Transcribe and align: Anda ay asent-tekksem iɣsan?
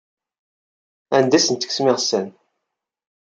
Anda 1.17 1.35
ay 1.37 1.41
asent-tekksem 1.43 1.85
iɣsan? 1.91 2.27